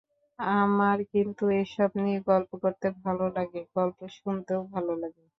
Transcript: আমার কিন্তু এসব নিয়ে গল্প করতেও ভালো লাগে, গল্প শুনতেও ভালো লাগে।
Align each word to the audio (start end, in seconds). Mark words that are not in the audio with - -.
আমার 0.61 0.97
কিন্তু 1.13 1.43
এসব 1.61 1.89
নিয়ে 1.97 2.19
গল্প 2.29 2.51
করতেও 2.63 2.93
ভালো 3.03 3.25
লাগে, 3.35 3.61
গল্প 3.75 3.99
শুনতেও 4.15 4.61
ভালো 4.73 4.93
লাগে। 5.01 5.23